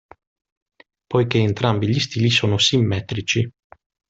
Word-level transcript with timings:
Poiché 1.07 1.37
entrambi 1.43 1.87
gli 1.87 1.99
stili 1.99 2.31
sono 2.31 2.57
simmetrici. 2.57 3.47